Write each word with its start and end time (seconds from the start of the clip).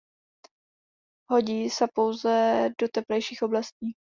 Hodí 1.29 1.57
sa 1.77 1.85
pouze 1.95 2.33
do 2.77 2.85
teplejších 2.95 3.45
oblastí. 3.47 3.87